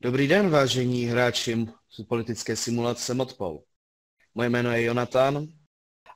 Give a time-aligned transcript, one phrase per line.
[0.00, 1.66] Dobrý den, vážení hráči
[2.08, 3.62] politické simulace Modpol.
[4.34, 5.46] Moje jméno je Jonathan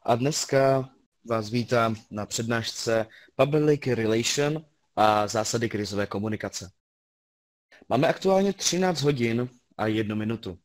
[0.03, 0.91] a dneska
[1.31, 3.07] vás vítám na přednášce
[3.37, 4.67] Public Relation
[4.97, 6.71] a zásady krizové komunikace.
[7.89, 10.59] Máme aktuálně 13 hodin a jednu minutu.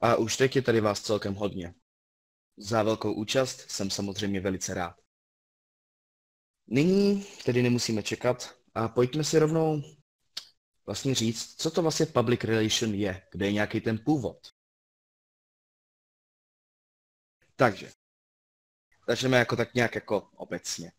[0.00, 1.74] A už teď je tady vás celkem hodně.
[2.56, 4.96] Za velkou účast jsem samozřejmě velice rád.
[6.66, 9.82] Nyní tedy nemusíme čekat a pojďme si rovnou
[10.90, 14.38] vlastně říct, co to vlastně public relation je, kde je nějaký ten původ.
[17.56, 17.90] Takže,
[19.08, 20.92] začneme jako tak nějak jako obecně.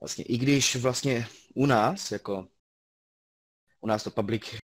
[0.00, 2.48] Vlastně i když vlastně u nás, jako
[3.80, 4.56] u nás to public,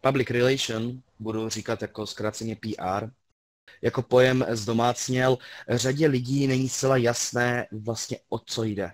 [0.00, 3.10] public relation, budu říkat jako zkráceně PR,
[3.82, 5.38] jako pojem zdomácněl,
[5.68, 8.92] řadě lidí není zcela jasné vlastně o co jde.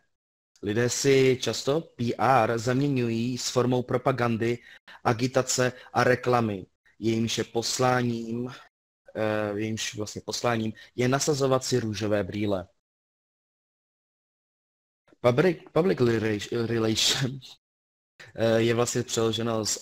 [0.63, 4.59] Lidé si často PR zaměňují s formou propagandy,
[5.05, 6.67] agitace a reklamy.
[6.99, 8.53] Jejímž je posláním, uh,
[9.55, 12.69] jejímž vlastně posláním je nasazovat si růžové brýle.
[15.21, 15.99] Public, public
[16.67, 17.41] relation
[18.35, 19.79] eh, je vlastně přeloženo z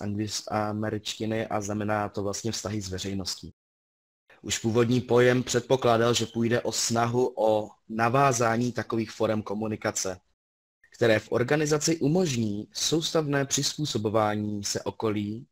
[0.51, 3.55] angličtiny a znamená to vlastně vztahy s veřejností.
[4.43, 10.21] Už původní pojem předpokládal, že půjde o snahu o navázání takových forem komunikace
[10.95, 15.47] které v organizaci umožní soustavné přizpůsobování se okolí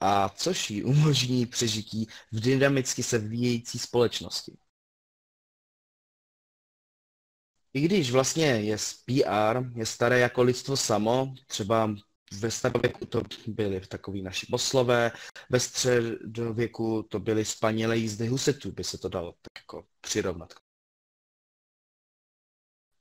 [0.00, 4.56] a což jí umožní přežití v dynamicky se vyvíjející společnosti.
[7.72, 11.94] I když vlastně je PR, je staré jako lidstvo samo, třeba
[12.38, 15.12] ve starověku to byly takový naši poslové,
[15.50, 20.54] ve středověku to byly spanělé jízdy husetů, by se to dalo tak jako přirovnat.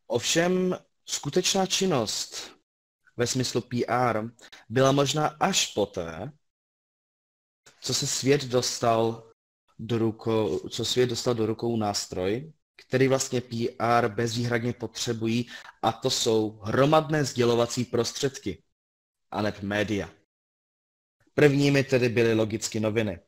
[0.07, 2.51] Ovšem skutečná činnost
[3.17, 4.19] ve smyslu PR
[4.69, 6.31] byla možná až poté,
[7.81, 9.31] co se svět dostal
[9.79, 15.49] do rukou, co svět dostal do rukou nástroj, který vlastně PR bezvýhradně potřebují,
[15.81, 18.63] a to jsou hromadné sdělovací prostředky,
[19.31, 20.09] aneb média.
[21.33, 23.19] Prvními tedy byly logicky noviny.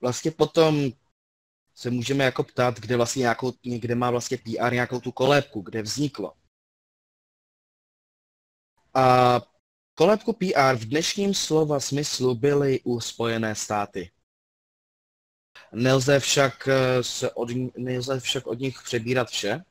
[0.00, 0.92] Vlastně potom
[1.74, 5.82] se můžeme jako ptát, kde vlastně nějakou, někde má vlastně PR nějakou tu kolébku, kde
[5.82, 6.32] vzniklo.
[8.94, 9.40] A
[9.94, 14.10] kolébku PR v dnešním slova smyslu byly u Spojené státy.
[15.72, 19.64] Nelze však, eh, se od, nelze však od nich přebírat vše.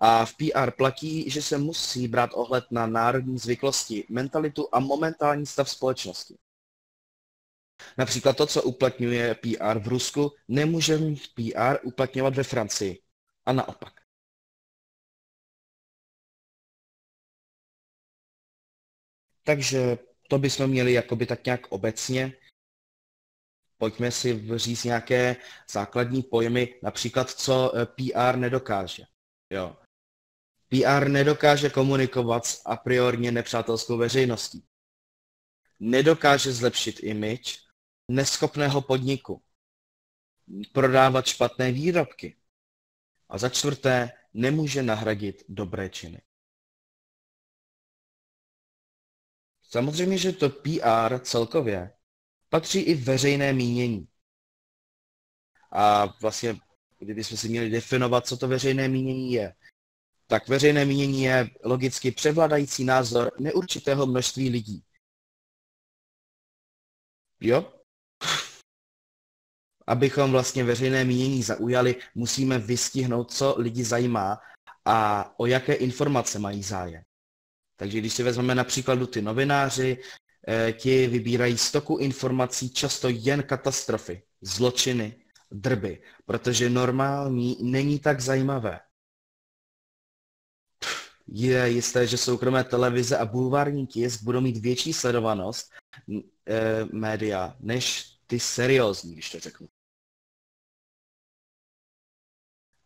[0.00, 5.46] A v PR platí, že se musí brát ohled na národní zvyklosti, mentalitu a momentální
[5.46, 6.36] stav společnosti.
[7.98, 10.98] Například to, co uplatňuje PR v Rusku, nemůže
[11.34, 13.02] PR uplatňovat ve Francii.
[13.46, 14.00] A naopak.
[19.42, 19.98] Takže
[20.28, 22.32] to bychom měli jakoby tak nějak obecně.
[23.78, 25.36] Pojďme si říct nějaké
[25.70, 29.02] základní pojmy, například co eh, PR nedokáže.
[29.50, 29.76] Jo.
[30.68, 34.66] PR nedokáže komunikovat s a priorně nepřátelskou veřejností.
[35.80, 37.65] Nedokáže zlepšit image
[38.08, 39.42] neschopného podniku,
[40.72, 42.36] prodávat špatné výrobky.
[43.28, 46.22] A za čtvrté, nemůže nahradit dobré činy.
[49.62, 51.92] Samozřejmě, že to PR celkově
[52.48, 54.08] patří i veřejné mínění.
[55.72, 56.56] A vlastně,
[56.98, 59.54] kdybychom si měli definovat, co to veřejné mínění je,
[60.26, 64.84] tak veřejné mínění je logicky převládající názor neurčitého množství lidí.
[67.40, 67.75] Jo?
[69.86, 74.38] Abychom vlastně veřejné mínění zaujali, musíme vystihnout, co lidi zajímá
[74.84, 77.02] a o jaké informace mají zájem.
[77.76, 79.98] Takže když si vezmeme například ty novináři,
[80.48, 85.16] eh, ti vybírají stoku informací často jen katastrofy, zločiny,
[85.50, 88.80] drby, protože normální není tak zajímavé.
[91.26, 95.72] Je jisté, že soukromé televize a bulvární tisk budou mít větší sledovanost
[96.48, 99.68] e, média než ty seriózní, když to řeknu.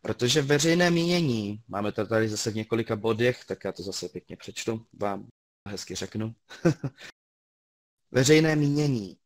[0.01, 4.37] Protože veřejné mínění, máme to tady zase v několika bodech, tak já to zase pěkně
[4.37, 5.27] přečtu, vám
[5.67, 6.35] hezky řeknu.
[8.11, 9.17] veřejné mínění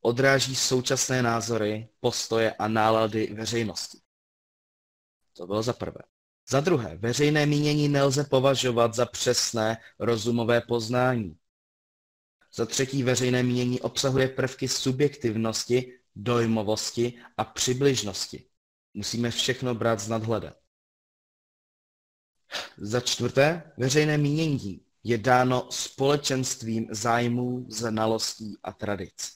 [0.00, 3.98] odráží současné názory, postoje a nálady veřejnosti.
[5.32, 6.00] To bylo za prvé.
[6.50, 11.38] Za druhé, veřejné mínění nelze považovat za přesné rozumové poznání.
[12.54, 18.48] Za třetí, veřejné mínění obsahuje prvky subjektivnosti, dojmovosti a přibližnosti.
[18.96, 20.54] Musíme všechno brát z nadhlede.
[22.78, 29.32] Za čtvrté, veřejné mínění je dáno společenstvím zájmů, znalostí a tradic.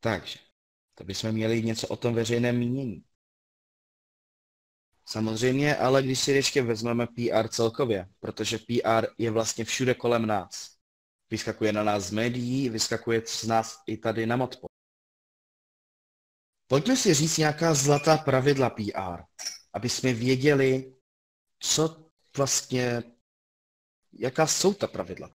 [0.00, 0.38] Takže,
[0.94, 3.04] to bychom měli něco o tom veřejném mínění.
[5.08, 10.76] Samozřejmě, ale když si ještě vezmeme PR celkově, protože PR je vlastně všude kolem nás.
[11.30, 14.75] Vyskakuje na nás z médií, vyskakuje z nás i tady na modpo.
[16.66, 19.22] Pojďme si říct nějaká zlatá pravidla PR,
[19.72, 20.96] aby jsme věděli,
[21.58, 23.02] co vlastně,
[24.12, 25.34] jaká jsou ta pravidla.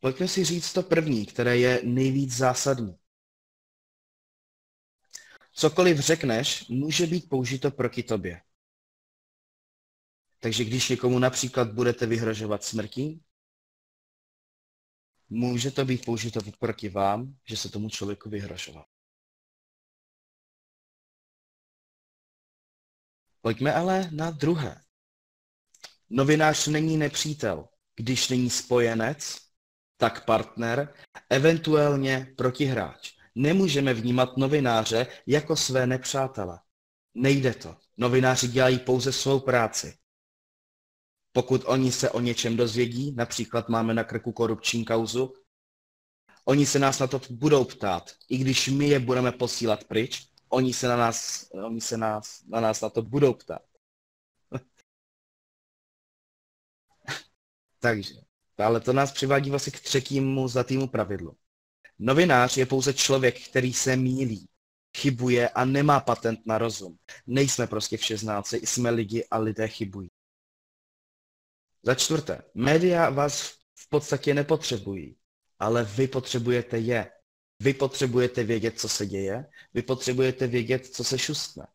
[0.00, 2.98] Pojďme si říct to první, které je nejvíc zásadní.
[5.52, 8.42] Cokoliv řekneš, může být použito proti tobě.
[10.40, 13.24] Takže když někomu například budete vyhrožovat smrtí,
[15.32, 18.84] může to být použito proti vám, že se tomu člověku vyhrožoval.
[23.40, 24.82] Pojďme ale na druhé.
[26.10, 27.68] Novinář není nepřítel.
[27.96, 29.38] Když není spojenec,
[29.96, 30.94] tak partner,
[31.30, 33.12] eventuálně protihráč.
[33.34, 36.60] Nemůžeme vnímat novináře jako své nepřátele.
[37.14, 37.76] Nejde to.
[37.96, 40.01] Novináři dělají pouze svou práci.
[41.32, 45.32] Pokud oni se o něčem dozvědí, například máme na krku korupční kauzu,
[46.44, 48.10] oni se nás na to budou ptát.
[48.28, 52.60] I když my je budeme posílat pryč, oni se na nás, oni se nás, na
[52.60, 53.62] nás na to budou ptát.
[57.80, 58.14] Takže,
[58.58, 61.36] ale to nás přivádí vlastně k třetímu zlatému pravidlu.
[61.98, 64.48] Novinář je pouze člověk, který se mílí,
[64.96, 66.98] chybuje a nemá patent na rozum.
[67.26, 70.10] Nejsme prostě všeznáci, jsme lidi a lidé chybují.
[71.82, 75.16] Za čtvrté, média vás v podstatě nepotřebují,
[75.58, 77.10] ale vy potřebujete je.
[77.60, 79.44] Vy potřebujete vědět, co se děje,
[79.74, 81.66] vy potřebujete vědět, co se šustne.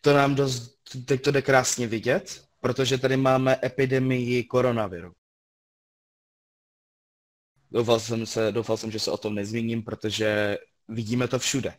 [0.00, 5.12] To nám dost, teď to jde krásně vidět, protože tady máme epidemii koronaviru.
[7.70, 10.58] Doufal jsem, se, doufal jsem, že se o tom nezmíním, protože
[10.88, 11.74] vidíme to všude.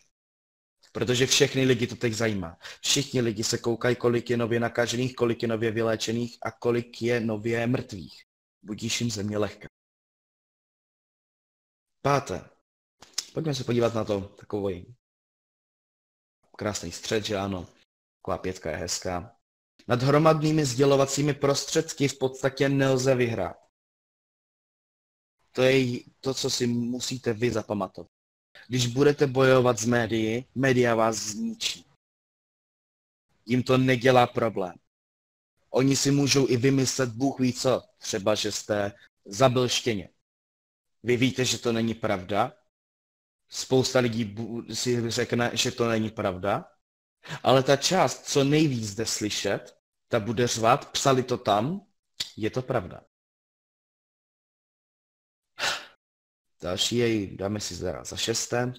[0.95, 2.57] Protože všechny lidi to teď zajímá.
[2.81, 7.19] Všichni lidi se koukají, kolik je nově nakažených, kolik je nově vyléčených a kolik je
[7.19, 8.23] nově mrtvých.
[8.61, 9.67] Budíš jim země lehká.
[12.01, 12.49] Páté.
[13.33, 14.95] Pojďme se podívat na to takový
[16.57, 17.67] krásný střed, že ano.
[18.21, 19.35] Taková pětka je hezká.
[19.87, 23.57] Nad hromadnými sdělovacími prostředky v podstatě nelze vyhrát.
[25.51, 28.14] To je to, co si musíte vy zapamatovat.
[28.67, 31.85] Když budete bojovat s médií, média vás zničí.
[33.45, 34.73] Jim to nedělá problém.
[35.69, 38.91] Oni si můžou i vymyslet Bůh ví co, třeba, že jste
[39.25, 40.09] zabil štěně.
[41.03, 42.53] Vy víte, že to není pravda.
[43.49, 44.35] Spousta lidí
[44.73, 46.65] si řekne, že to není pravda.
[47.43, 49.77] Ale ta část, co nejvíc jde slyšet,
[50.07, 51.81] ta bude řvat, psali to tam,
[52.37, 53.01] je to pravda.
[56.65, 58.73] Další jej dáme si za, za šesté.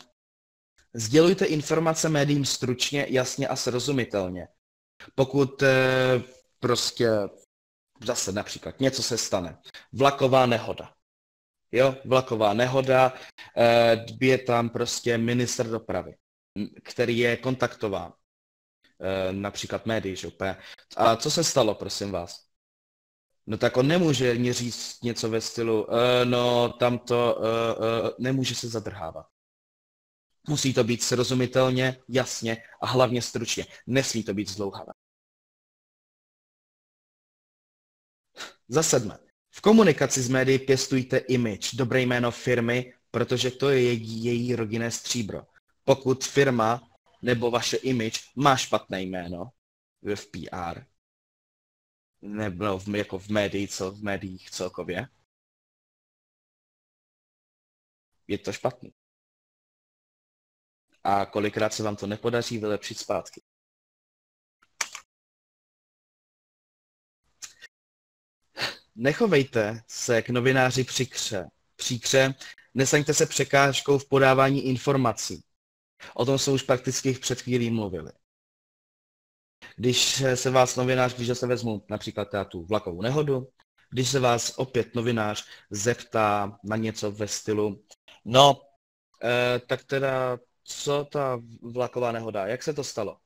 [0.95, 4.49] Sdělujte informace médiím stručně, jasně a srozumitelně.
[5.15, 6.23] Pokud eh,
[6.59, 7.11] prostě
[8.05, 9.59] zase například něco se stane.
[9.93, 10.93] Vlaková nehoda.
[11.73, 13.13] Jo, vlaková nehoda,
[13.57, 16.17] eh, je tam prostě minister dopravy,
[16.83, 18.13] který je kontaktován.
[19.01, 20.57] Eh, například médií, že úplně.
[20.97, 22.46] A co se stalo, prosím vás?
[23.47, 28.11] No tak on nemůže mě říct něco ve stylu, uh, no tam to uh, uh,
[28.19, 29.27] nemůže se zadrhávat.
[30.49, 33.67] Musí to být srozumitelně, jasně a hlavně stručně.
[33.87, 34.93] Nesmí to být zdlouhavé.
[38.69, 39.19] Za sedmé.
[39.51, 44.91] V komunikaci s médií pěstujte image, dobré jméno firmy, protože to je její, její rodinné
[44.91, 45.43] stříbro.
[45.85, 46.89] Pokud firma
[47.23, 49.51] nebo vaše image má špatné jméno
[50.15, 50.81] v PR,
[52.27, 55.09] nebo v, jako v, médií, cel, v médiích celkově,
[58.29, 58.93] je to špatný.
[61.05, 63.43] A kolikrát se vám to nepodaří vylepšit zpátky.
[68.95, 71.47] Nechovejte se k novináři přikře.
[71.77, 72.35] Příkře,
[72.75, 75.45] nesaňte se překážkou v podávání informací.
[76.15, 78.13] O tom jsou už prakticky před chvílí mluvili.
[79.77, 83.49] Když se vás novinář, když se vezmu například tu vlakovou nehodu,
[83.91, 87.85] když se vás opět novinář zeptá na něco ve stylu,
[88.25, 88.61] no,
[89.25, 93.19] eh, tak teda, co ta vlaková nehoda, jak se to stalo?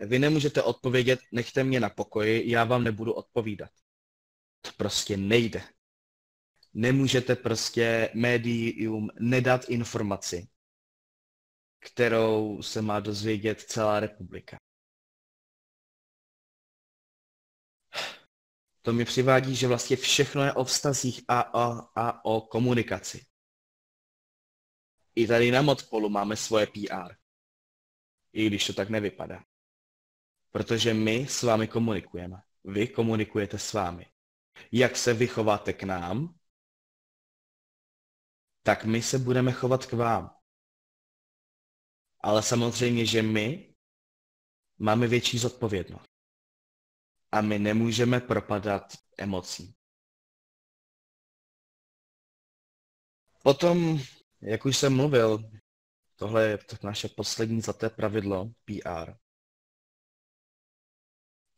[0.00, 3.70] Vy nemůžete odpovědět, nechte mě na pokoji, já vám nebudu odpovídat.
[4.60, 5.62] To prostě nejde.
[6.74, 10.48] Nemůžete prostě médium nedat informaci,
[11.78, 14.58] kterou se má dozvědět celá republika.
[18.82, 23.26] To mi přivádí, že vlastně všechno je o vztazích a, a, a o komunikaci.
[25.14, 27.14] I tady na Modpolu máme svoje PR.
[28.32, 29.44] I když to tak nevypadá.
[30.50, 32.36] Protože my s vámi komunikujeme.
[32.64, 34.06] Vy komunikujete s vámi.
[34.72, 36.38] Jak se vy chováte k nám,
[38.62, 40.36] tak my se budeme chovat k vám.
[42.20, 43.74] Ale samozřejmě, že my
[44.78, 46.17] máme větší zodpovědnost.
[47.32, 48.82] A my nemůžeme propadat
[49.18, 49.74] emocím.
[53.42, 53.98] Potom,
[54.40, 55.50] jak už jsem mluvil,
[56.16, 59.12] tohle je to naše poslední zlaté pravidlo PR.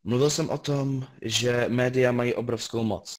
[0.03, 3.15] Mluvil jsem o tom, že média mají obrovskou moc.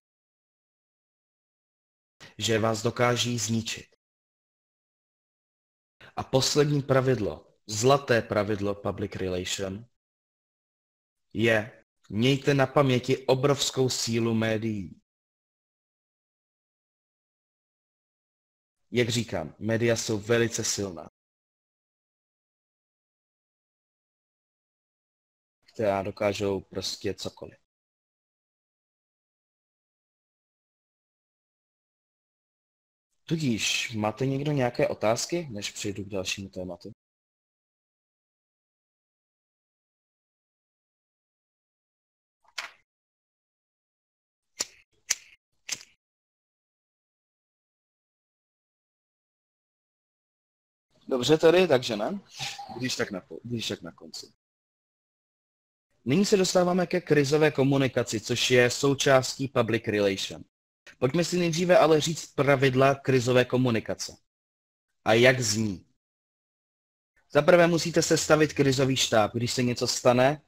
[2.38, 3.96] Že vás dokáží zničit.
[6.16, 9.86] A poslední pravidlo, zlaté pravidlo public relation,
[11.34, 11.81] je
[12.12, 15.02] mějte na paměti obrovskou sílu médií.
[18.92, 21.10] Jak říkám, média jsou velice silná.
[25.74, 27.58] která dokážou prostě cokoliv.
[33.26, 36.92] Tudíž, máte někdo nějaké otázky, než přejdu k dalšímu tématu?
[51.12, 52.20] Dobře tedy, takže ne.
[52.78, 54.34] Když tak na, když tak na konci.
[56.06, 60.44] Nyní se dostáváme ke krizové komunikaci, což je součástí public relation.
[61.00, 64.18] Pojďme si nejdříve ale říct pravidla krizové komunikace.
[65.06, 65.86] A jak zní?
[67.32, 69.34] Za prvé musíte sestavit krizový štáb.
[69.34, 70.42] Když se něco stane,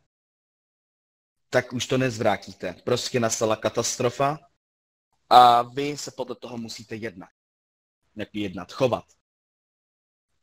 [1.50, 2.74] tak už to nezvrátíte.
[2.74, 4.40] Prostě nastala katastrofa
[5.30, 7.30] a vy se podle toho musíte jednat.
[8.16, 9.06] Jak jednat, chovat.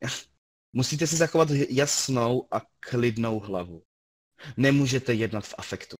[0.72, 3.82] musíte si zachovat jasnou a klidnou hlavu.
[4.56, 5.96] Nemůžete jednat v afektu.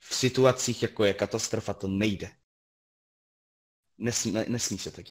[0.00, 2.36] V situacích, jako je katastrofa, to nejde.
[3.98, 5.06] Nesmí, nesmí se tak.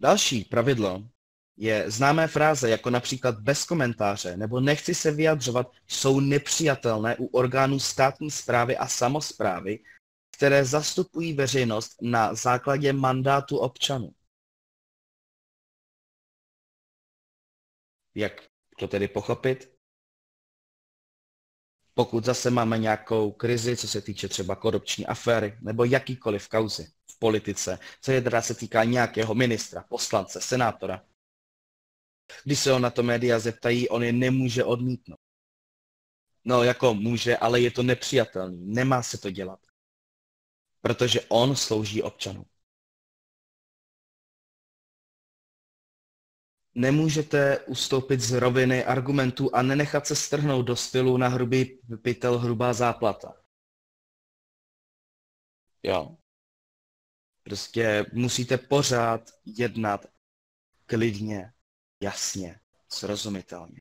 [0.00, 1.08] Další pravidlo
[1.56, 7.80] je známé fráze, jako například bez komentáře nebo nechci se vyjadřovat, jsou nepřijatelné u orgánů
[7.80, 9.78] státní zprávy a samozprávy,
[10.38, 14.14] které zastupují veřejnost na základě mandátu občanů.
[18.14, 18.32] Jak
[18.78, 19.74] to tedy pochopit?
[21.94, 27.18] Pokud zase máme nějakou krizi, co se týče třeba korupční aféry nebo jakýkoliv kauzy v
[27.18, 31.04] politice, co je teda se týká nějakého ministra, poslance, senátora,
[32.44, 35.20] když se ho na to média zeptají, on je nemůže odmítnout.
[36.44, 38.66] No jako může, ale je to nepřijatelný.
[38.66, 39.67] Nemá se to dělat.
[40.88, 42.44] Protože on slouží občanům.
[46.74, 52.72] nemůžete ustoupit z roviny argumentů a nenechat se strhnout do stylu na hrubý pytel, hrubá
[52.72, 53.34] záplata.
[55.82, 56.16] Jo.
[57.42, 60.06] Prostě musíte pořád jednat
[60.86, 61.52] klidně,
[62.02, 63.80] jasně, srozumitelně.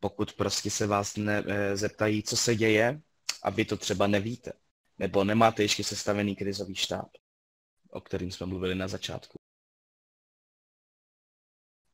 [0.00, 3.00] Pokud prostě se vás ne, eh, zeptají, co se děje,
[3.42, 4.52] a vy to třeba nevíte,
[5.00, 7.10] nebo nemáte ještě sestavený krizový štáb,
[7.90, 9.40] o kterým jsme mluvili na začátku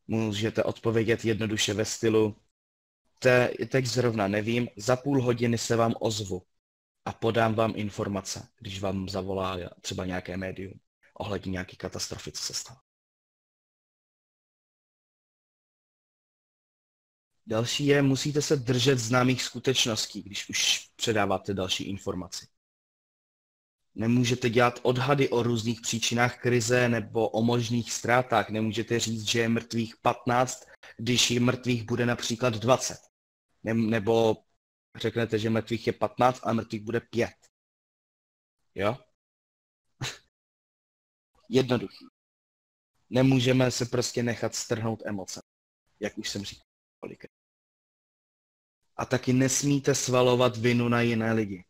[0.07, 2.37] můžete odpovědět jednoduše ve stylu
[3.19, 6.43] te, teď zrovna nevím, za půl hodiny se vám ozvu
[7.05, 10.81] a podám vám informace, když vám zavolá třeba nějaké médium
[11.15, 12.81] ohledně nějaké katastrofy, co se stalo.
[17.47, 22.47] Další je, musíte se držet známých skutečností, když už předáváte další informaci.
[23.99, 28.51] Nemůžete dělat odhady o různých příčinách krize nebo o možných ztrátách.
[28.51, 30.65] Nemůžete říct, že je mrtvých 15,
[30.97, 32.99] když je mrtvých bude například 20.
[33.65, 34.37] Ne- nebo
[34.97, 37.31] řeknete, že mrtvých je 15 a mrtvých bude 5.
[38.75, 38.99] Jo?
[41.49, 42.07] Jednoduchý.
[43.11, 45.41] Nemůžeme se prostě nechat strhnout emoce,
[46.01, 46.67] jak už jsem říkal
[48.97, 51.65] A taky nesmíte svalovat vinu na jiné lidi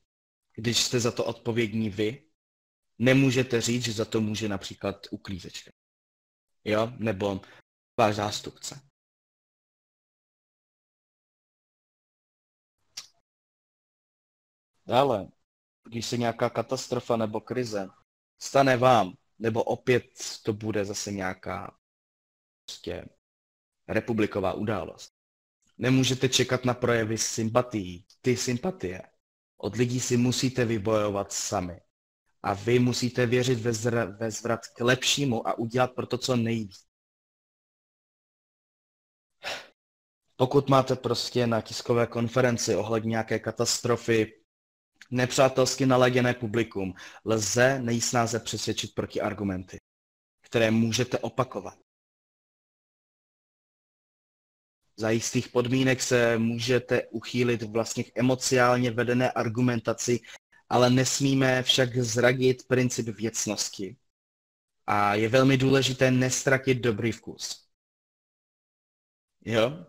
[0.56, 2.30] když jste za to odpovědní vy,
[2.98, 5.70] nemůžete říct, že za to může například uklízečka.
[6.64, 6.92] Jo?
[6.98, 7.40] Nebo
[7.98, 8.80] váš zástupce.
[14.86, 15.28] Dále,
[15.88, 17.88] když se nějaká katastrofa nebo krize
[18.42, 20.04] stane vám, nebo opět
[20.42, 21.78] to bude zase nějaká
[22.64, 23.08] prostě
[23.88, 25.12] republiková událost.
[25.78, 28.06] Nemůžete čekat na projevy sympatií.
[28.20, 29.02] Ty sympatie
[29.56, 31.80] od lidí si musíte vybojovat sami.
[32.42, 36.36] A vy musíte věřit ve, zra, ve zvrat k lepšímu a udělat pro to, co
[36.36, 36.86] nejvíc.
[40.36, 44.42] Pokud máte prostě na tiskové konferenci ohledně nějaké katastrofy
[45.10, 46.94] nepřátelsky naladěné publikum,
[47.24, 49.78] lze nejsnáze přesvědčit proti argumenty,
[50.40, 51.78] které můžete opakovat.
[54.98, 60.20] Za jistých podmínek se můžete uchýlit vlastně k emociálně vedené argumentaci,
[60.68, 63.96] ale nesmíme však zradit princip věcnosti.
[64.86, 67.66] A je velmi důležité nestratit dobrý vkus.
[69.44, 69.86] Jo?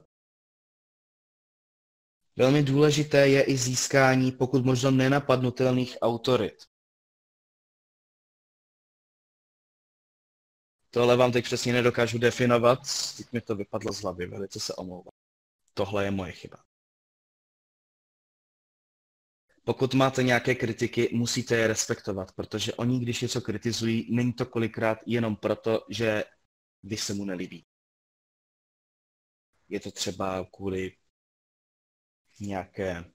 [2.35, 6.66] Velmi důležité je i získání pokud možno nenapadnutelných autorit.
[10.89, 12.79] Tohle vám teď přesně nedokážu definovat,
[13.17, 15.11] teď mi to vypadlo z hlavy, velice se omlouvám.
[15.73, 16.57] Tohle je moje chyba.
[19.63, 24.97] Pokud máte nějaké kritiky, musíte je respektovat, protože oni, když něco kritizují, není to kolikrát
[25.05, 26.23] jenom proto, že
[26.83, 27.65] vy se mu nelíbí.
[29.69, 30.97] Je to třeba kvůli
[32.39, 33.11] nějaké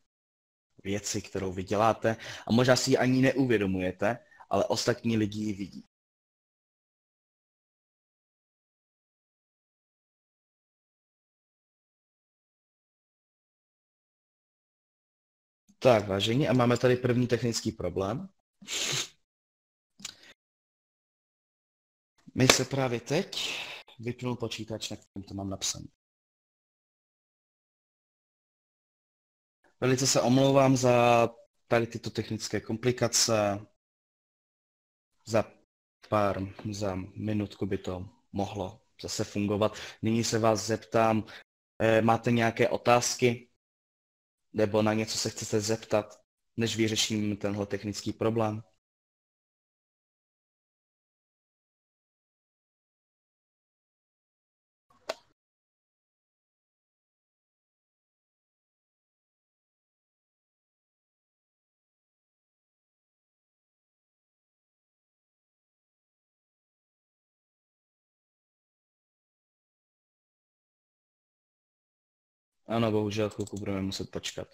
[0.85, 4.19] věci, kterou vy děláte a možná si ji ani neuvědomujete,
[4.51, 5.89] ale ostatní lidi ji vidí.
[15.83, 18.29] Tak, vážení, a máme tady první technický problém.
[22.35, 23.59] My se právě teď
[23.99, 25.87] vypnul počítač, na kterém to mám napsané.
[29.81, 31.29] Velice se omlouvám za
[31.69, 33.67] tady tyto technické komplikace.
[35.27, 35.45] Za
[36.09, 39.77] pár, za minutku by to mohlo zase fungovat.
[40.03, 41.25] Nyní se vás zeptám,
[41.79, 43.52] eh, máte nějaké otázky?
[44.53, 46.21] Nebo na něco se chcete zeptat,
[46.57, 48.63] než vyřeším tenhle technický problém?
[72.73, 74.49] Ano, bohužel chvilku budeme muset počkat.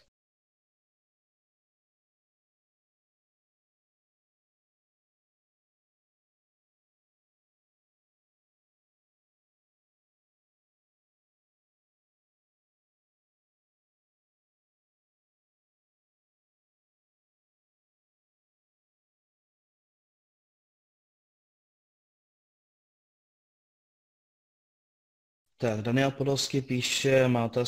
[25.61, 27.65] Tak, Daniel Podolsky píše, má to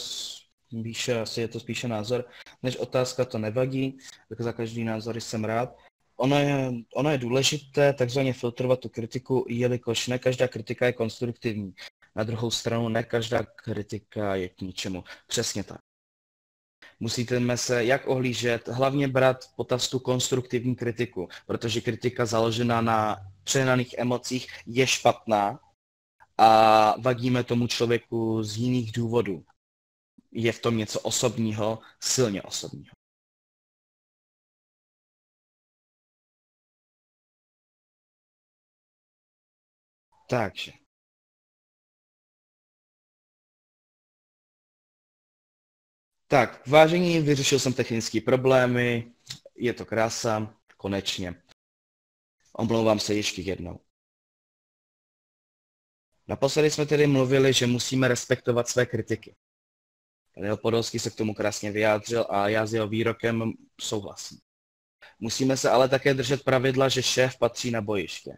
[0.83, 2.25] píše, asi je to spíše názor,
[2.63, 3.99] než otázka, to nevadí,
[4.29, 5.77] tak za každý názor jsem rád.
[6.17, 11.75] Ono je, ono je důležité takzvaně filtrovat tu kritiku, jelikož ne každá kritika je konstruktivní.
[12.17, 15.05] Na druhou stranu ne každá kritika je k ničemu.
[15.27, 15.81] Přesně tak.
[17.01, 23.95] Musíte se jak ohlížet, hlavně brát potaz tu konstruktivní kritiku, protože kritika založená na přehnaných
[23.99, 25.61] emocích je špatná
[26.41, 29.45] a vadíme tomu člověku z jiných důvodů.
[30.33, 32.95] Je v tom něco osobního, silně osobního.
[40.29, 40.73] Takže.
[46.29, 49.13] Tak, vážení, vyřešil jsem technické problémy,
[49.55, 51.43] je to krása, konečně.
[52.53, 53.81] Omlouvám se ještě jednou.
[56.31, 59.35] Naposledy jsme tedy mluvili, že musíme respektovat své kritiky.
[60.37, 64.39] Daniel Podolský se k tomu krásně vyjádřil a já s jeho výrokem souhlasím.
[65.19, 68.37] Musíme se ale také držet pravidla, že šéf patří na bojiště.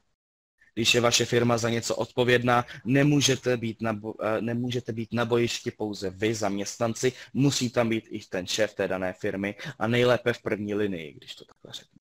[0.75, 5.25] Když je vaše firma za něco odpovědná, nemůžete být na, bo- eh, nemůžete být na
[5.25, 10.33] bojišti pouze vy, zaměstnanci, musí tam být i ten šéf té dané firmy a nejlépe
[10.33, 12.02] v první linii, když to takhle řeknu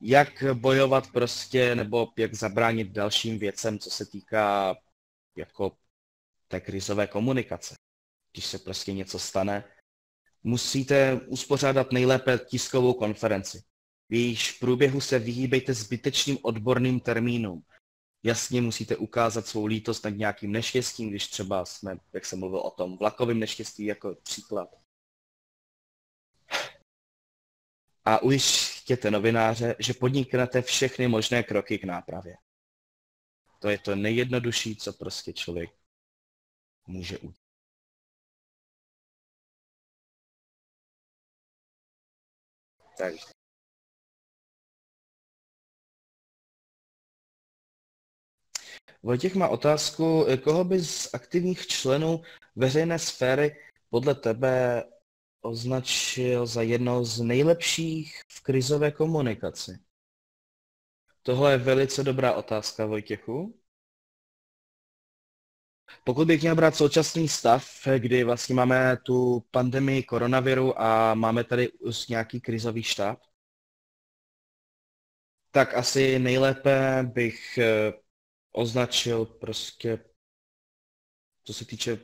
[0.00, 4.76] jak bojovat prostě, nebo jak zabránit dalším věcem, co se týká
[5.36, 5.76] jako
[6.48, 7.74] té krizové komunikace.
[8.32, 9.64] Když se prostě něco stane,
[10.42, 13.62] musíte uspořádat nejlépe tiskovou konferenci.
[14.08, 17.62] V jejíž průběhu se vyhýbejte zbytečným odborným termínům.
[18.22, 22.70] Jasně musíte ukázat svou lítost nad nějakým neštěstím, když třeba jsme, jak jsem mluvil o
[22.70, 24.68] tom, vlakovém neštěstí jako příklad.
[28.08, 32.36] A ujistěte novináře, že podniknete všechny možné kroky k nápravě.
[33.58, 35.70] To je to nejjednodušší, co prostě člověk
[36.86, 37.36] může udělat.
[42.98, 43.24] Takže.
[49.02, 52.22] Vojtěch má otázku, koho by z aktivních členů
[52.56, 53.56] veřejné sféry
[53.90, 54.84] podle tebe
[55.48, 59.78] označil za jedno z nejlepších v krizové komunikaci?
[61.22, 63.60] Tohle je velice dobrá otázka, Vojtěchu.
[66.04, 71.72] Pokud bych měl brát současný stav, kdy vlastně máme tu pandemii koronaviru a máme tady
[71.72, 73.18] už nějaký krizový štáb,
[75.50, 77.92] tak asi nejlépe bych eh,
[78.52, 80.04] označil prostě,
[81.44, 81.98] co se týče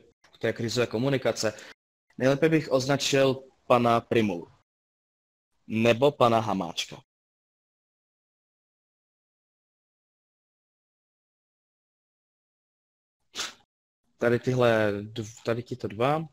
[0.45, 1.53] té krizové komunikace,
[2.19, 3.35] nejlépe bych označil
[3.67, 4.53] pana Primulu
[5.67, 6.97] nebo pana Hamáčka.
[14.19, 14.93] Tady tyhle,
[15.45, 16.29] tady tito dva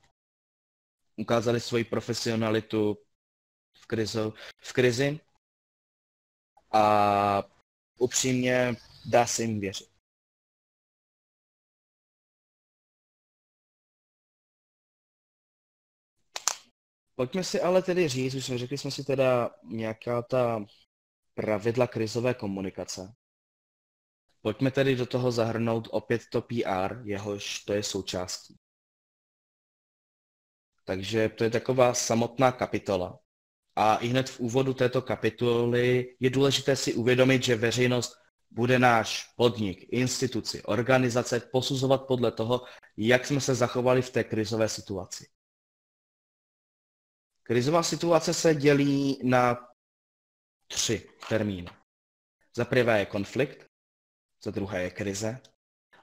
[1.15, 2.97] ukázali svoji profesionalitu
[3.73, 5.19] v, krizo, v krizi
[6.71, 7.43] a
[7.99, 8.75] upřímně
[9.09, 9.90] dá se jim věřit.
[17.15, 20.65] Pojďme si ale tedy říct, už jsme řekli jsme si teda nějaká ta
[21.33, 23.13] pravidla krizové komunikace.
[24.41, 28.57] Pojďme tedy do toho zahrnout opět to PR, jehož to je součástí.
[30.85, 33.19] Takže to je taková samotná kapitola.
[33.75, 38.13] A i hned v úvodu této kapitoly je důležité si uvědomit, že veřejnost
[38.49, 42.61] bude náš podnik, instituci, organizace posuzovat podle toho,
[42.97, 45.25] jak jsme se zachovali v té krizové situaci.
[47.43, 49.67] Krizová situace se dělí na
[50.67, 51.67] tři termíny.
[52.55, 53.67] Za prvé je konflikt,
[54.43, 55.39] za druhé je krize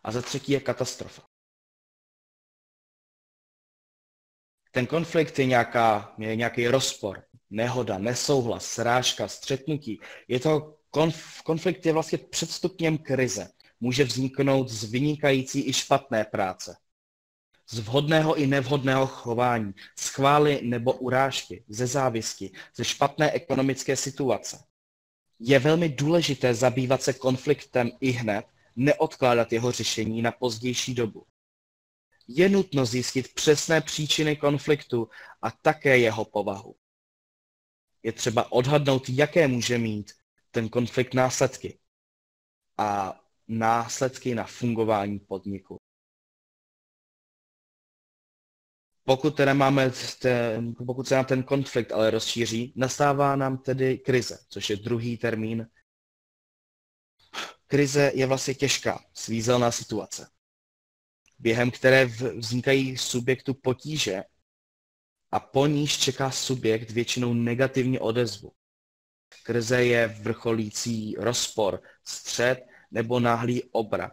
[0.02, 1.22] a za třetí je katastrofa.
[4.70, 10.00] Ten konflikt je, nějaká, je nějaký rozpor, nehoda, nesouhlas, srážka, střetnutí.
[10.28, 13.50] Je to konf, konflikt je vlastně předstupněm krize.
[13.80, 16.76] Může vzniknout z vynikající i špatné práce
[17.70, 24.64] z vhodného i nevhodného chování, z chvály nebo urážky, ze závisti, ze špatné ekonomické situace.
[25.40, 31.26] Je velmi důležité zabývat se konfliktem i hned, neodkládat jeho řešení na pozdější dobu.
[32.28, 35.08] Je nutno zjistit přesné příčiny konfliktu
[35.42, 36.76] a také jeho povahu.
[38.02, 40.12] Je třeba odhadnout, jaké může mít
[40.50, 41.78] ten konflikt následky
[42.78, 45.80] a následky na fungování podniku.
[49.08, 54.38] Pokud teda máme ten, pokud se nám ten konflikt ale rozšíří, nastává nám tedy krize,
[54.48, 55.66] což je druhý termín.
[57.66, 60.30] Krize je vlastně těžká, svízelná situace,
[61.38, 62.04] během které
[62.36, 64.24] vznikají subjektu potíže
[65.32, 68.52] a po níž čeká subjekt většinou negativní odezvu.
[69.42, 72.58] Krize je vrcholící rozpor, střed
[72.90, 74.12] nebo náhlý obrat,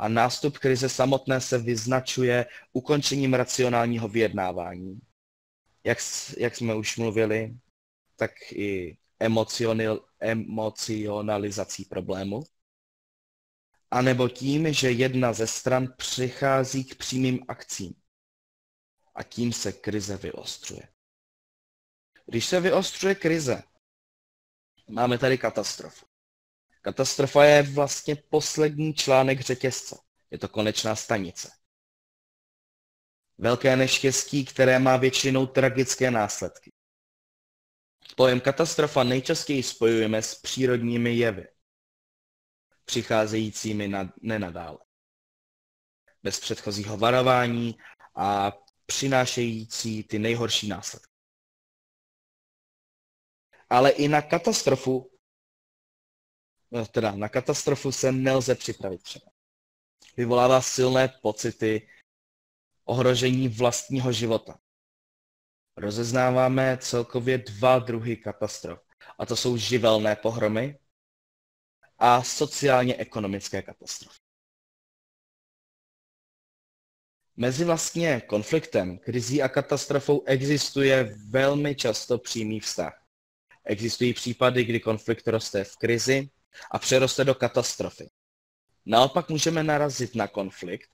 [0.00, 5.00] a nástup krize samotné se vyznačuje ukončením racionálního vyjednávání.
[5.84, 5.98] Jak,
[6.38, 7.56] jak jsme už mluvili,
[8.16, 8.98] tak i
[10.30, 12.42] emocionalizací problému.
[13.90, 17.94] A nebo tím, že jedna ze stran přichází k přímým akcím.
[19.14, 20.88] A tím se krize vyostřuje.
[22.26, 23.62] Když se vyostřuje krize,
[24.88, 26.09] máme tady katastrofu.
[26.82, 29.98] Katastrofa je vlastně poslední článek řetězce.
[30.30, 31.50] Je to konečná stanice.
[33.38, 36.72] Velké neštěstí, které má většinou tragické následky.
[38.16, 41.48] Pojem katastrofa nejčastěji spojujeme s přírodními jevy,
[42.84, 44.78] přicházejícími na, nenadále.
[46.22, 47.78] Bez předchozího varování
[48.14, 48.52] a
[48.86, 51.12] přinášející ty nejhorší následky.
[53.70, 55.09] Ale i na katastrofu
[56.90, 59.26] teda na katastrofu se nelze připravit třeba.
[60.16, 61.88] Vyvolává silné pocity
[62.84, 64.60] ohrožení vlastního života.
[65.76, 68.80] Rozeznáváme celkově dva druhy katastrof.
[69.18, 70.78] A to jsou živelné pohromy
[71.98, 74.18] a sociálně-ekonomické katastrofy.
[77.36, 83.06] Mezi vlastně konfliktem, krizí a katastrofou existuje velmi často přímý vztah.
[83.64, 86.30] Existují případy, kdy konflikt roste v krizi
[86.70, 88.10] a přeroste do katastrofy.
[88.86, 90.90] Naopak můžeme narazit na konflikt,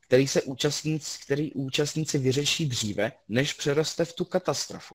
[0.00, 4.94] který, se účastníci, který účastníci vyřeší dříve, než přeroste v tu katastrofu.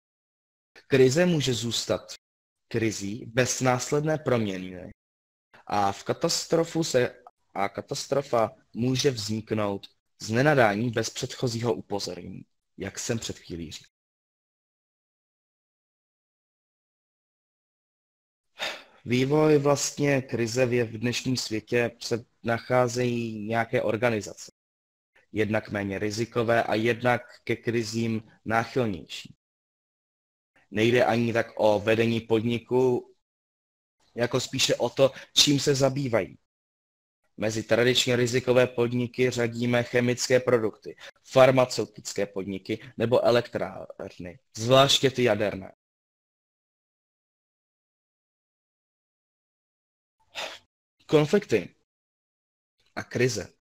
[0.87, 2.13] Krize může zůstat
[2.67, 4.91] krizí bez následné proměny.
[5.67, 9.87] A v katastrofu se a katastrofa může vzniknout
[10.21, 12.45] z nenadání bez předchozího upozornění,
[12.77, 13.92] jak jsem před chvílí říkal.
[19.05, 24.51] Vývoj vlastně krize v dnešním světě se nacházejí nějaké organizace.
[25.31, 29.35] Jednak méně rizikové a jednak ke krizím náchylnější.
[30.71, 33.13] Nejde ani tak o vedení podniku,
[34.15, 36.37] jako spíše o to, čím se zabývají.
[37.37, 45.71] Mezi tradiční rizikové podniky řadíme chemické produkty, farmaceutické podniky nebo elektrárny, zvláště ty jaderné.
[51.13, 51.75] Konflikty
[52.95, 53.53] a krize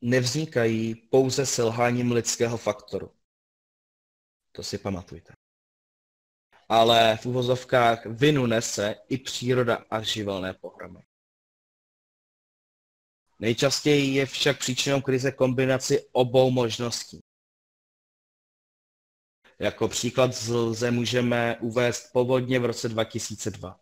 [0.00, 3.16] nevznikají pouze selháním lidského faktoru.
[4.52, 5.32] To si pamatujte.
[6.68, 11.02] Ale v uvozovkách vinu nese i příroda a živelné pohromy.
[13.38, 17.20] Nejčastěji je však příčinou krize kombinaci obou možností.
[19.58, 23.81] Jako příklad lze můžeme uvést povodně v roce 2002.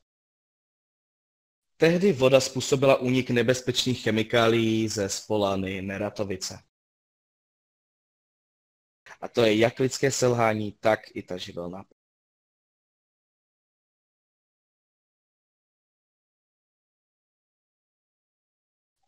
[1.80, 6.62] Tehdy voda způsobila únik nebezpečných chemikálií ze spolany Neratovice.
[9.20, 11.84] A to je jak lidské selhání, tak i ta živelná.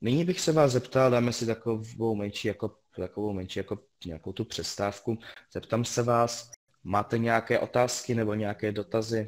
[0.00, 4.44] Nyní bych se vás zeptal, dáme si takovou menší, jako, takovou menší jako nějakou tu
[4.44, 5.18] přestávku.
[5.52, 6.50] Zeptám se vás,
[6.82, 9.26] máte nějaké otázky nebo nějaké dotazy?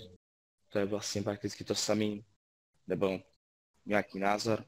[0.69, 2.07] To je vlastně prakticky to samé.
[2.87, 3.34] Nebo
[3.87, 4.65] nějaký názor?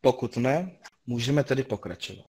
[0.00, 2.26] Pokud ne, můžeme tedy pokračovat.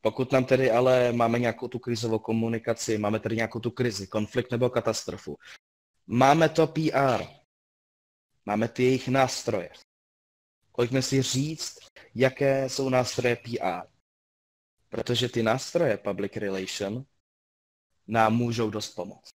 [0.00, 4.50] Pokud nám tedy ale máme nějakou tu krizovou komunikaci, máme tedy nějakou tu krizi, konflikt
[4.50, 5.36] nebo katastrofu,
[6.06, 7.37] máme to PR,
[8.48, 9.70] máme ty jejich nástroje.
[10.72, 11.78] Pojďme si říct,
[12.14, 13.86] jaké jsou nástroje PR.
[14.88, 17.04] Protože ty nástroje public relation
[18.06, 19.28] nám můžou dost pomoct.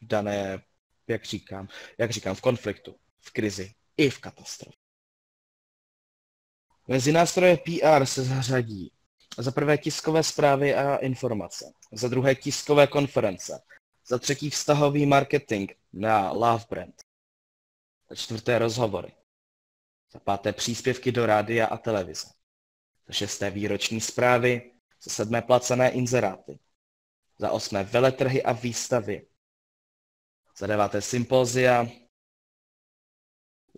[0.00, 0.64] V dané,
[1.06, 4.78] jak říkám, jak říkám, v konfliktu, v krizi i v katastrofě.
[6.88, 8.92] Mezi nástroje PR se zařadí
[9.38, 13.62] za prvé tiskové zprávy a informace, za druhé tiskové konference,
[14.06, 17.02] za třetí vztahový marketing na Love Brand,
[18.12, 19.12] za čtvrté rozhovory,
[20.12, 22.28] za páté příspěvky do rádia a televize,
[23.06, 24.72] za šesté výroční zprávy,
[25.02, 26.58] za sedmé placené inzeráty,
[27.38, 29.26] za osmé veletrhy a výstavy,
[30.58, 31.86] za deváté sympózia,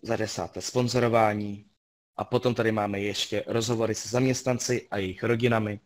[0.02, 1.70] za desáté sponzorování,
[2.16, 5.80] a potom tady máme ještě rozhovory se zaměstnanci a jejich rodinami,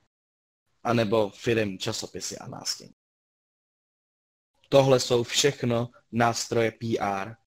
[0.83, 2.95] anebo firm, časopisy a nástění.
[4.69, 7.48] Tohle jsou všechno nástroje PR,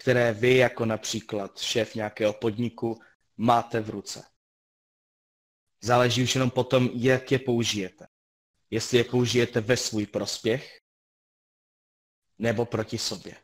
[0.00, 3.00] které vy jako například šéf nějakého podniku
[3.36, 4.24] máte v ruce.
[5.80, 8.06] Záleží už jenom potom, jak je použijete.
[8.70, 10.80] Jestli je použijete ve svůj prospěch
[12.38, 13.36] nebo proti sobě.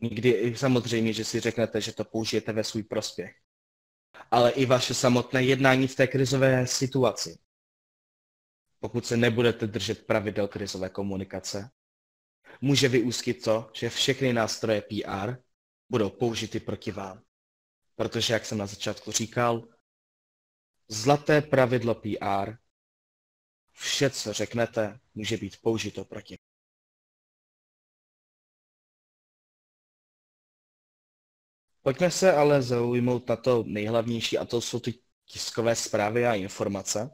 [0.00, 3.36] Nikdy samozřejmě, že si řeknete, že to použijete ve svůj prospěch.
[4.30, 7.38] Ale i vaše samotné jednání v té krizové situaci.
[8.80, 11.70] Pokud se nebudete držet pravidel krizové komunikace,
[12.62, 15.34] může vyústit to, že všechny nástroje PR
[15.88, 17.22] budou použity proti vám.
[17.96, 19.68] Protože, jak jsem na začátku říkal,
[20.88, 22.52] zlaté pravidlo PR,
[23.72, 26.38] vše, co řeknete, může být použito proti
[31.82, 34.94] Pojďme se ale zaujmout na to nejhlavnější a to jsou ty
[35.24, 37.10] tiskové zprávy a informace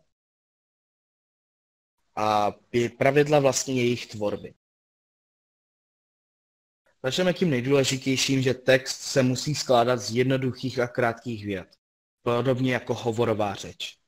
[2.16, 2.52] a
[2.98, 4.54] pravidla vlastně jejich tvorby.
[7.02, 11.76] Začneme tím nejdůležitějším, že text se musí skládat z jednoduchých a krátkých vět,
[12.22, 13.98] podobně jako hovorová řeč.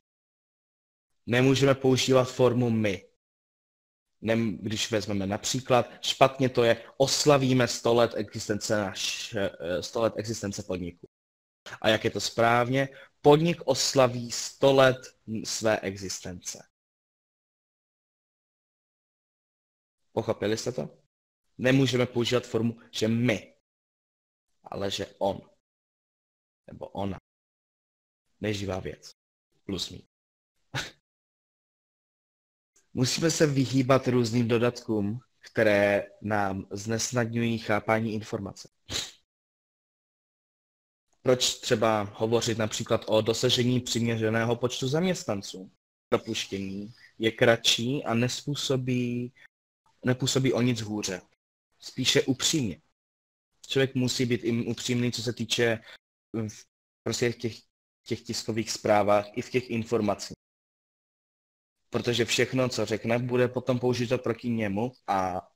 [1.26, 3.06] Nemůžeme používat formu my,
[4.20, 9.34] Nem, když vezmeme například, špatně to je, oslavíme 100 let existence, naš,
[9.80, 11.08] 100 eh, let existence podniku.
[11.82, 12.88] A jak je to správně?
[13.22, 14.96] Podnik oslaví 100 let
[15.44, 16.58] své existence.
[20.12, 21.00] Pochopili jste to?
[21.60, 23.54] Nemůžeme používat formu, že my,
[24.64, 25.40] ale že on.
[26.66, 27.18] Nebo ona.
[28.40, 29.10] Neživá věc.
[29.64, 30.08] Plus mít.
[32.94, 35.20] Musíme se vyhýbat různým dodatkům,
[35.52, 38.68] které nám znesnadňují chápání informace.
[41.22, 45.70] Proč třeba hovořit například o dosažení přiměřeného počtu zaměstnanců?
[46.08, 49.32] Propuštění je kratší a nespůsobí,
[50.04, 51.29] nepůsobí o nic hůře.
[51.80, 52.80] Spíše upřímně.
[53.68, 55.78] Člověk musí být i upřímný, co se týče
[56.48, 56.64] v
[57.02, 57.56] prostě těch,
[58.02, 60.36] těch tiskových zprávách i v těch informacích.
[61.90, 65.48] Protože všechno, co řekne, bude potom použito proti němu a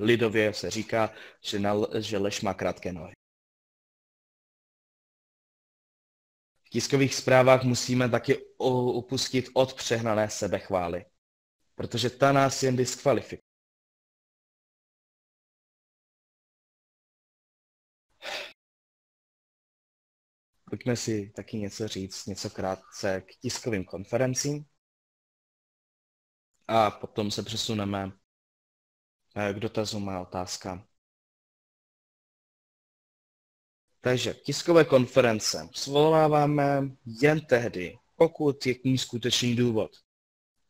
[0.00, 1.14] lidově se říká,
[1.44, 3.12] že, na, že lež má krátké nohy.
[6.72, 11.04] tiskových zprávách musíme taky upustit od přehnané sebechvály,
[11.74, 13.51] protože ta nás jen diskvalifikuje.
[20.72, 24.64] Pojďme si taky něco říct, něco krátce k tiskovým konferencím
[26.68, 28.12] a potom se přesuneme
[29.36, 30.86] eh, k dotazům a otázkám.
[34.00, 36.82] Takže tiskové konference svoláváme
[37.22, 39.90] jen tehdy, pokud je k ní skutečný důvod.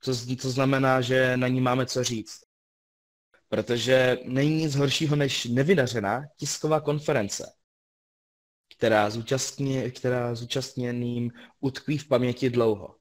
[0.04, 0.12] To,
[0.42, 2.40] to znamená, že na ní máme co říct.
[3.48, 7.52] Protože není nic horšího než nevydařená tisková konference,
[8.82, 12.96] která, zúčastně, která zúčastněným utkví v paměti dlouho.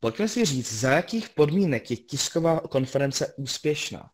[0.00, 4.10] Pojďme si říct, za jakých podmínek je tisková konference úspěšná.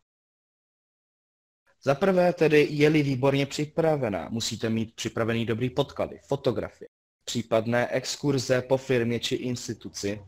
[1.83, 6.87] Za prvé tedy, je-li výborně připravená, musíte mít připravený dobrý podklady, fotografie,
[7.25, 10.25] případné exkurze po firmě či instituci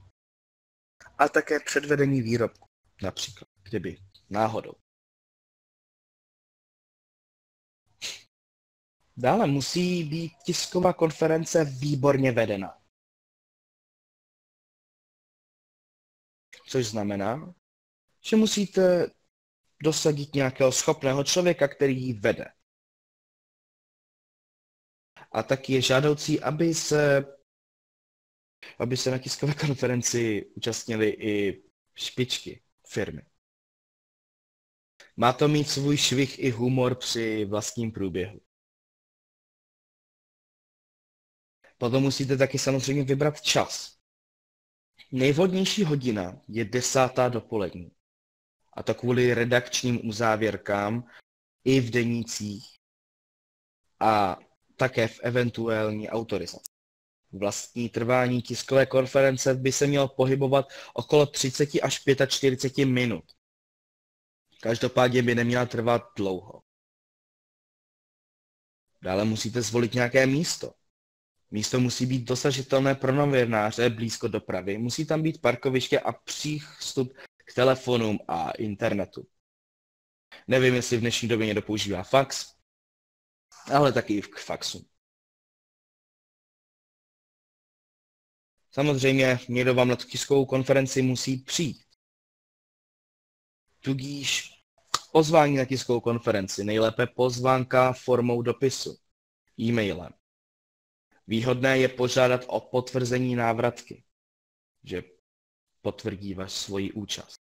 [1.17, 2.67] a také předvedení výrobku,
[3.01, 3.97] například, kdyby
[4.29, 4.73] náhodou.
[9.17, 12.81] Dále musí být tisková konference výborně vedena.
[16.67, 17.53] Což znamená,
[18.21, 19.11] že musíte
[19.83, 22.45] dosadit nějakého schopného člověka, který ji vede.
[25.31, 27.25] A taky je žádoucí, aby se,
[28.79, 31.63] aby se na tiskové konferenci účastnili i
[31.95, 33.21] špičky firmy.
[35.17, 38.44] Má to mít svůj švih i humor při vlastním průběhu.
[41.77, 43.95] Potom musíte taky samozřejmě vybrat čas.
[45.11, 47.91] Nejvhodnější hodina je desátá dopolední
[48.73, 51.09] a to kvůli redakčním uzávěrkám
[51.63, 52.65] i v denících
[53.99, 54.37] a
[54.75, 56.71] také v eventuální autorizaci.
[57.31, 63.23] Vlastní trvání tiskové konference by se mělo pohybovat okolo 30 až 45 minut.
[64.61, 66.61] Každopádně by neměla trvat dlouho.
[69.01, 70.73] Dále musíte zvolit nějaké místo.
[71.51, 77.53] Místo musí být dosažitelné pro novináře blízko dopravy, musí tam být parkoviště a přístup k
[77.53, 79.27] telefonům a internetu.
[80.47, 82.55] Nevím, jestli v dnešní době někdo používá fax,
[83.73, 84.87] ale taky k faxu.
[88.71, 91.83] Samozřejmě někdo vám na tiskovou konferenci musí přijít.
[93.79, 94.51] Tudíž
[95.11, 98.97] pozvání na tiskovou konferenci, nejlépe pozvánka formou dopisu,
[99.59, 100.11] e-mailem.
[101.27, 104.03] Výhodné je požádat o potvrzení návratky,
[104.83, 105.03] že
[105.81, 107.45] potvrdí vaš svoji účast.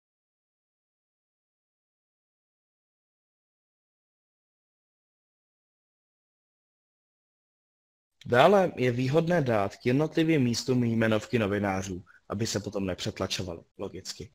[8.25, 14.33] Dále je výhodné dát k jednotlivým místům jmenovky novinářů, aby se potom nepřetlačovali, logicky.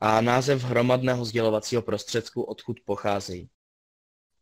[0.00, 3.50] A název hromadného sdělovacího prostředku, odkud pocházejí.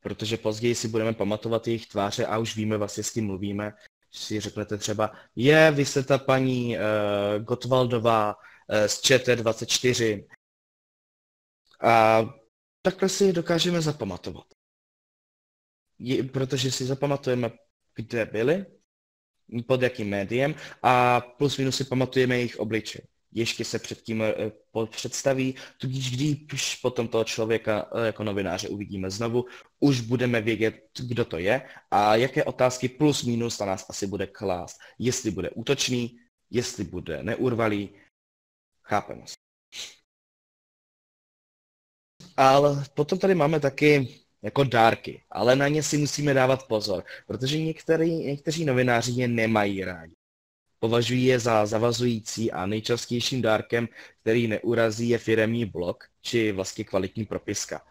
[0.01, 3.73] Protože později si budeme pamatovat jejich tváře a už víme vlastně s kým mluvíme.
[4.11, 10.27] Si řeknete třeba, je, vy jste ta paní uh, Gotwaldová uh, z ČT24.
[11.81, 12.25] A
[12.83, 14.47] takhle si dokážeme zapamatovat.
[15.99, 17.51] Je, protože si zapamatujeme,
[17.95, 18.67] kde byli,
[19.67, 23.07] pod jakým médiem a plus minus si pamatujeme jejich obličej.
[23.33, 24.53] Ještě se předtím eh,
[24.91, 29.45] představí, tudíž když potom toho člověka eh, jako novináře uvidíme znovu,
[29.81, 30.75] už budeme vědět,
[31.09, 34.79] kdo to je a jaké otázky plus minus na nás asi bude klást.
[34.99, 36.19] Jestli bude útočný,
[36.51, 37.91] jestli bude neurvalý,
[38.83, 39.35] chápeme se.
[42.37, 47.59] Ale potom tady máme taky jako dárky, ale na ně si musíme dávat pozor, protože
[47.59, 50.18] některý, někteří novináři je nemají rádi.
[50.79, 53.89] Považují je za zavazující a nejčastějším dárkem,
[54.21, 57.87] který neurazí, je firemní blok či vlastně kvalitní propiska.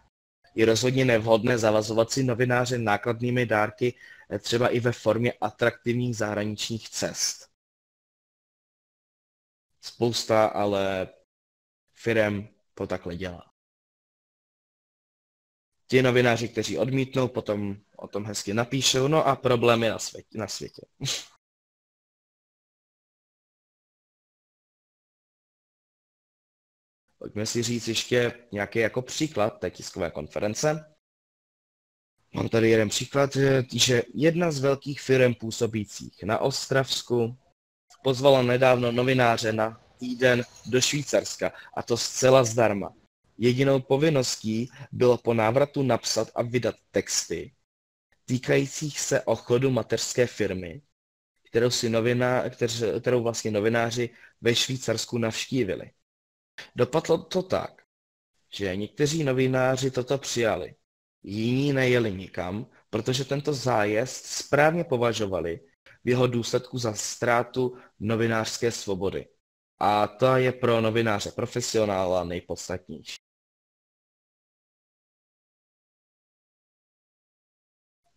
[0.54, 3.94] Je rozhodně nevhodné zavazovat si novináře nákladnými dárky
[4.38, 7.48] třeba i ve formě atraktivních zahraničních cest.
[9.80, 11.08] Spousta ale
[11.94, 13.52] firem to takhle dělá.
[15.88, 20.38] ti novináři, kteří odmítnou, potom o tom hezky napíšou, no a problémy na světě.
[20.38, 20.82] Na světě.
[27.18, 30.94] Pojďme si říct ještě nějaký jako příklad té tiskové konference.
[32.34, 33.36] Mám tady jeden příklad,
[33.72, 37.36] že jedna z velkých firm působících na Ostravsku
[38.04, 42.94] pozvala nedávno novináře na týden do Švýcarska a to zcela zdarma.
[43.38, 47.52] Jedinou povinností bylo po návratu napsat a vydat texty
[48.24, 50.82] týkajících se chodu mateřské firmy,
[51.50, 52.42] kterou, si novina,
[53.00, 54.10] kterou vlastně novináři
[54.40, 55.90] ve Švýcarsku navštívili.
[56.76, 57.82] Dopadlo to tak,
[58.54, 60.74] že někteří novináři toto přijali,
[61.22, 65.60] jiní nejeli nikam, protože tento zájezd správně považovali
[66.04, 69.28] v jeho důsledku za ztrátu novinářské svobody.
[69.78, 73.16] A to je pro novináře profesionála nejpodstatnější.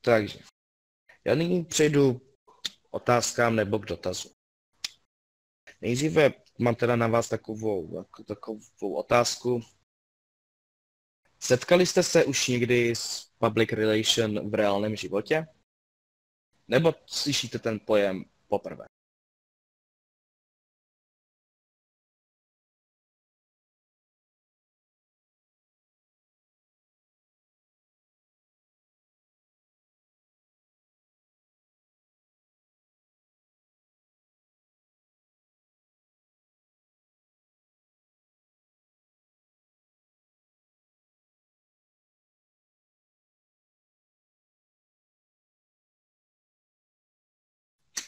[0.02, 0.39] Takže,
[1.26, 2.22] já nyní přejdu
[2.92, 4.30] otázkám nebo k dotazu.
[5.82, 9.62] Nejdříve mám teda na vás takovou, takovou otázku.
[11.39, 15.47] Setkali jste se už někdy s public relation v reálném životě?
[16.68, 18.91] Nebo slyšíte ten pojem poprvé?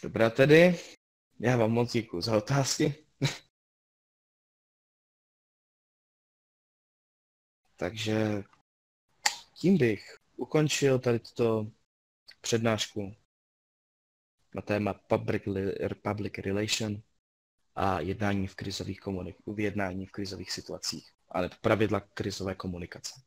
[0.03, 0.79] Dobrá tedy,
[1.39, 3.05] já vám moc děkuji za otázky.
[7.75, 8.43] Takže
[9.55, 11.71] tím bych ukončil tady tuto
[12.41, 13.15] přednášku
[14.55, 15.43] na téma public,
[16.03, 17.01] public relation
[17.75, 23.21] a jednání v krizových komunik- jednání v krizových situacích, ale pravidla krizové komunikace.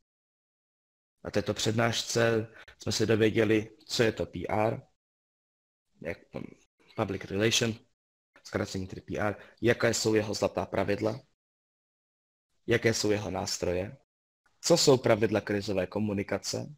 [1.24, 2.48] Na této přednášce
[2.82, 4.80] jsme se dověděli, co je to PR,
[6.00, 6.18] jak
[6.96, 7.74] public relation,
[8.44, 11.20] zkracení tedy PR, jaké jsou jeho zlatá pravidla,
[12.66, 13.96] jaké jsou jeho nástroje,
[14.60, 16.76] co jsou pravidla krizové komunikace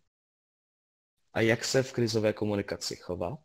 [1.32, 3.40] a jak se v krizové komunikaci chovat.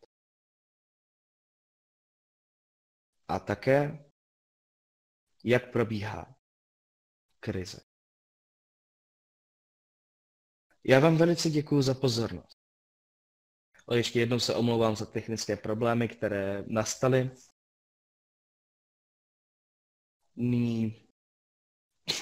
[3.28, 4.05] A také,
[5.43, 6.36] jak probíhá
[7.39, 7.82] krize.
[10.84, 12.62] Já vám velice děkuji za pozornost.
[13.91, 17.31] Ještě jednou se omlouvám za technické problémy, které nastaly.
[20.36, 21.07] Nyní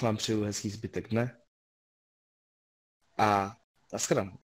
[0.02, 1.42] vám přeju hezký zbytek dne
[3.18, 3.56] a
[3.92, 4.41] nashledanou.